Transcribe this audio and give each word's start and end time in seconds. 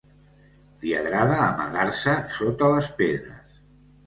L'hi 0.83 0.93
agrada 1.01 1.35
amagar-se 1.49 2.17
sota 2.39 2.71
les 2.73 2.89
pedres. 3.05 3.63